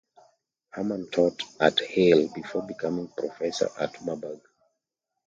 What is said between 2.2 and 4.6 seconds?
before becoming professor at Marburg.